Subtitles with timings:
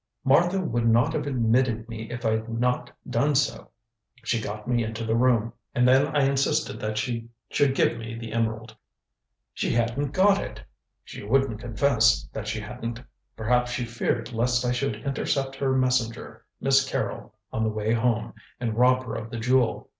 [0.23, 3.69] "Martha would not have admitted me if I had not done so.
[4.23, 8.33] She got me into the room, and then I insisted that she should give the
[8.33, 8.75] emerald."
[9.53, 10.59] "She hadn't got it."
[11.03, 12.99] "She wouldn't confess that she hadn't.
[13.37, 18.33] Perhaps she feared lest I should intercept her messenger, Miss Carrol, on the way home,
[18.59, 19.87] and rob her of the jewel.